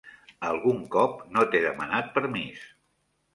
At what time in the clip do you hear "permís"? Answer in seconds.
2.17-2.65